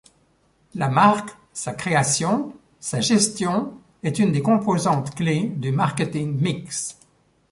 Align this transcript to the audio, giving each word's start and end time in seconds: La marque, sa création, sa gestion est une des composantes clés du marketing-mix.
La 0.73 0.89
marque, 0.89 1.29
sa 1.53 1.73
création, 1.73 2.55
sa 2.79 3.01
gestion 3.01 3.77
est 4.01 4.17
une 4.17 4.31
des 4.31 4.41
composantes 4.41 5.13
clés 5.13 5.43
du 5.43 5.71
marketing-mix. 5.71 6.97